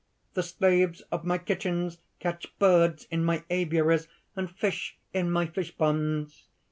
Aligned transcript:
The 0.33 0.41
slaves 0.41 1.01
of 1.11 1.25
my 1.25 1.37
kitchens 1.37 1.99
catch 2.19 2.57
birds 2.57 3.05
in 3.11 3.23
my 3.23 3.43
aviaries, 3.51 4.07
and 4.35 4.49
fish 4.49 4.97
in 5.13 5.29
my 5.29 5.45
fishponds. 5.45 6.47